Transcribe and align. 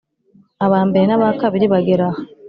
aba 0.65 0.79
mbere 0.87 1.03
n 1.07 1.13
aba 1.15 1.29
kabiri 1.41 1.65
bagera 1.73 2.05
aha 2.11 2.21